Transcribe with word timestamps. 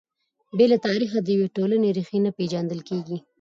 بې 0.57 0.65
له 0.71 0.77
تاریخه 0.87 1.17
د 1.21 1.27
یوې 1.35 1.47
ټولنې 1.55 1.87
ريښې 1.95 2.19
نه 2.25 2.31
پېژندل 2.37 2.79
کیږي. 2.89 3.17